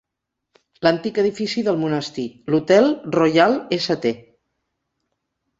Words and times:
L'antic 0.85 1.19
edifici 1.23 1.63
del 1.67 1.77
monestir, 1.83 2.25
l'Hotel 2.55 2.89
Royal-St. 3.19 4.15